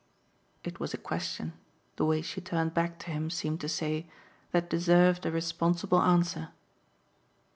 It 0.63 0.79
was 0.79 0.95
a 0.95 0.97
question, 0.97 1.53
the 1.97 2.05
way 2.05 2.23
she 2.23 2.41
turned 2.41 2.73
back 2.73 2.97
to 3.01 3.11
him 3.11 3.29
seemed 3.29 3.61
to 3.61 3.69
say, 3.69 4.07
that 4.51 4.67
deserved 4.67 5.27
a 5.27 5.31
responsible 5.31 6.01
answer. 6.01 6.49